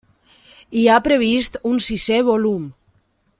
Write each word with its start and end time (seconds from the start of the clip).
Hi 0.79 0.85
ha 0.87 0.95
previst 1.09 1.59
un 1.73 1.77
sisè 1.89 2.19
volum. 2.31 2.65